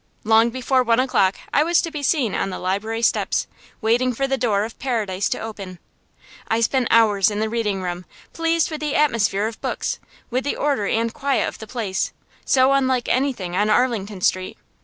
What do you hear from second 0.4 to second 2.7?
before one o'clock I was to be seen on the